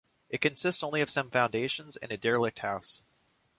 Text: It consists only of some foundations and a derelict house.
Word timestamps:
It 0.29 0.41
consists 0.41 0.81
only 0.81 1.01
of 1.01 1.11
some 1.11 1.29
foundations 1.29 1.95
and 1.95 2.11
a 2.11 2.17
derelict 2.17 2.57
house. 2.57 3.03